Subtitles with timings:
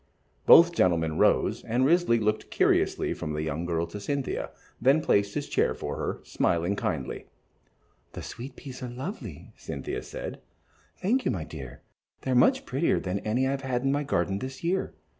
[0.47, 4.49] Both gentlemen rose, and Risley looked curiously from the young girl to Cynthia,
[4.81, 7.27] then placed his chair for her, smiling kindly.
[8.13, 10.41] "The sweet peas are lovely," Cynthia said.
[10.99, 11.83] "Thank you, my dear.
[12.21, 14.95] They are much prettier than any I have had in my garden this year.